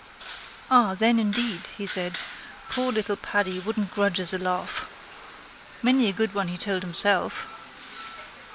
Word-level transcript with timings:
—Ah 0.71 0.95
then 0.95 1.19
indeed, 1.19 1.61
he 1.77 1.85
said, 1.85 2.17
poor 2.69 2.91
little 2.91 3.15
Paddy 3.15 3.59
wouldn't 3.59 3.91
grudge 3.93 4.19
us 4.19 4.33
a 4.33 4.39
laugh. 4.39 4.89
Many 5.83 6.07
a 6.07 6.11
good 6.11 6.33
one 6.33 6.47
he 6.47 6.57
told 6.57 6.81
himself. 6.81 7.45